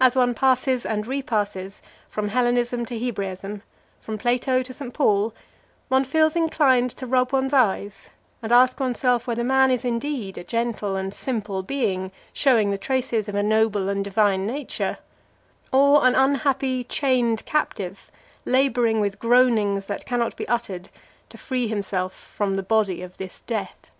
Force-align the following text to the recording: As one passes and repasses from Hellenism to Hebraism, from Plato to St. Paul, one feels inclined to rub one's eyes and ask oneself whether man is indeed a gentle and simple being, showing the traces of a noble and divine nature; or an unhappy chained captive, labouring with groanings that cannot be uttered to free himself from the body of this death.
As 0.00 0.16
one 0.16 0.32
passes 0.32 0.86
and 0.86 1.06
repasses 1.06 1.82
from 2.08 2.28
Hellenism 2.28 2.86
to 2.86 2.98
Hebraism, 2.98 3.60
from 4.00 4.16
Plato 4.16 4.62
to 4.62 4.72
St. 4.72 4.94
Paul, 4.94 5.34
one 5.88 6.04
feels 6.04 6.34
inclined 6.34 6.88
to 6.92 7.04
rub 7.06 7.30
one's 7.30 7.52
eyes 7.52 8.08
and 8.42 8.50
ask 8.50 8.80
oneself 8.80 9.26
whether 9.26 9.44
man 9.44 9.70
is 9.70 9.84
indeed 9.84 10.38
a 10.38 10.44
gentle 10.44 10.96
and 10.96 11.12
simple 11.12 11.62
being, 11.62 12.10
showing 12.32 12.70
the 12.70 12.78
traces 12.78 13.28
of 13.28 13.34
a 13.34 13.42
noble 13.42 13.90
and 13.90 14.02
divine 14.02 14.46
nature; 14.46 14.96
or 15.70 16.06
an 16.06 16.14
unhappy 16.14 16.82
chained 16.82 17.44
captive, 17.44 18.10
labouring 18.46 18.98
with 18.98 19.18
groanings 19.18 19.84
that 19.88 20.06
cannot 20.06 20.36
be 20.36 20.48
uttered 20.48 20.88
to 21.28 21.36
free 21.36 21.68
himself 21.68 22.14
from 22.14 22.56
the 22.56 22.62
body 22.62 23.02
of 23.02 23.18
this 23.18 23.42
death. 23.42 23.90